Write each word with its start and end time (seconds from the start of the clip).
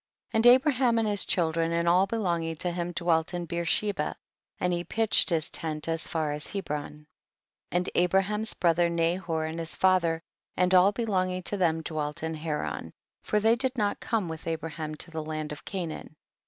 * 0.17 0.31
14. 0.31 0.37
And 0.39 0.45
Abraham 0.55 0.97
and 0.97 1.07
his 1.07 1.25
children 1.25 1.71
and 1.73 1.87
all 1.87 2.07
belonging 2.07 2.55
to 2.55 2.71
him 2.71 2.91
dwelt 2.91 3.35
in 3.35 3.45
Beersheba, 3.45 4.15
and 4.59 4.73
he 4.73 4.83
pitched 4.83 5.29
his 5.29 5.51
tent 5.51 5.87
as 5.87 6.07
far 6.07 6.31
as 6.31 6.47
Hebron. 6.47 7.05
15. 7.05 7.05
And 7.73 7.89
Abraham's 7.93 8.55
brother 8.55 8.89
Na 8.89 9.17
hor 9.19 9.45
and 9.45 9.59
his 9.59 9.75
father 9.75 10.23
and 10.57 10.73
all 10.73 10.91
belonging 10.91 11.43
to 11.43 11.55
them 11.57 11.83
dwelt 11.83 12.23
in 12.23 12.33
Haran, 12.33 12.93
for 13.21 13.39
they 13.39 13.55
did 13.55 13.77
not 13.77 13.99
come 13.99 14.27
with 14.27 14.47
Abraham 14.47 14.95
to 14.95 15.11
the 15.11 15.23
land 15.23 15.51
of 15.51 15.65
Canaan. 15.65 16.15